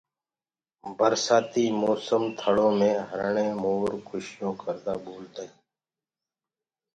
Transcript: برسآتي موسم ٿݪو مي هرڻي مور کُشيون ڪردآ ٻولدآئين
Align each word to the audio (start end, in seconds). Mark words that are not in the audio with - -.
برسآتي 0.97 1.65
موسم 1.81 2.23
ٿݪو 2.37 2.67
مي 2.79 2.91
هرڻي 3.09 3.47
مور 3.61 3.89
کُشيون 4.07 4.51
ڪردآ 4.61 4.93
ٻولدآئين 5.03 5.53